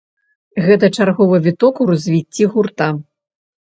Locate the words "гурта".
2.57-2.87